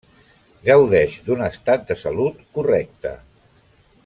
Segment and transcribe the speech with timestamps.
[0.69, 3.17] Gaudeix d'un estat de salut correcte.